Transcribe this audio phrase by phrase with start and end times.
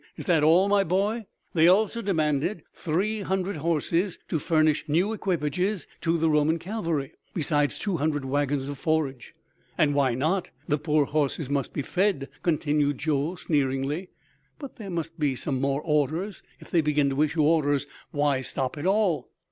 [0.17, 5.85] Is that all, my boy?" "They also demanded three hundred horses to furnish new equipages
[6.01, 9.35] to the Roman cavalry, besides two hundred wagons of forage."
[9.77, 10.49] "And why not?
[10.67, 14.09] The poor horses must be fed," continued Joel sneeringly.
[14.57, 16.41] "But there must be some more orders.
[16.59, 19.29] If they begin to issue orders, why stop at all?"